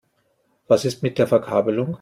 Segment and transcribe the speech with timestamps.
[0.67, 1.89] Was ist mit der Verkabelung?